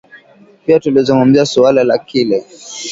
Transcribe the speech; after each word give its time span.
Pia 0.65 0.79
tulizungumzia 0.79 1.45
suala 1.45 1.83
la 1.83 1.97
kile 1.97 2.45